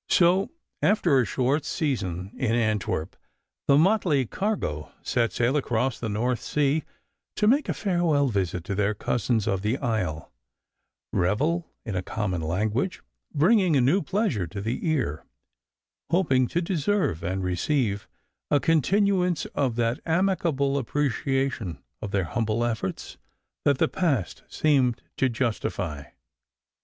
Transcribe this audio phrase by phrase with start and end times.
[0.09, 0.49] So
[0.81, 3.15] after a short season in Antwerp
[3.67, 6.81] the motley cargo set sail across the North Sea
[7.35, 10.31] to make a farewell visit to their cousins of the isle,
[11.13, 13.03] revel in a common language
[13.35, 15.23] (bringing a new pleasure to the ear),
[16.09, 18.07] hoping to deserve and receive
[18.49, 23.19] a continuance of that amicable appreciation of their humble efforts
[23.65, 26.05] that the past seemed to justify.